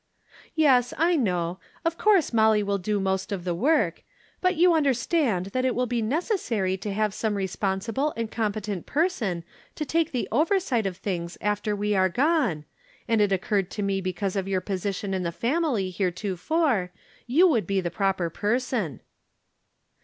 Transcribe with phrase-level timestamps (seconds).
[0.55, 1.59] "Yes, I know.
[1.85, 4.01] Of course Molly wiU do most of the work;
[4.41, 9.43] but you understand that it will be necessary to have some responsible and competent person
[9.75, 12.65] to take the oversight of things after we are gone,
[13.07, 16.91] and it occurred to me because of your position in the family heretofore
[17.27, 19.01] you would be the proper person."